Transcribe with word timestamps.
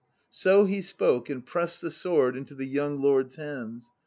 So 0.31 0.65
he 0.65 0.81
spoke 0.81 1.29
and 1.29 1.45
pressed 1.45 1.79
the 1.79 1.91
sword 1.91 2.35
into 2.35 2.55
the 2.55 2.65
young 2.65 3.03
lord's 3.03 3.35
hands. 3.35 3.91